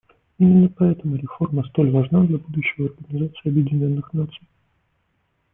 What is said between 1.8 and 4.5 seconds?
важна для будущего Организации Объединенных Наций.